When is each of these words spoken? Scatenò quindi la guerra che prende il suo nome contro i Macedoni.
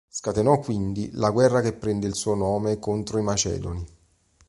Scatenò 0.09 0.57
quindi 0.61 1.11
la 1.13 1.29
guerra 1.29 1.61
che 1.61 1.73
prende 1.73 2.07
il 2.07 2.15
suo 2.15 2.33
nome 2.33 2.79
contro 2.79 3.19
i 3.19 3.21
Macedoni. 3.21 3.85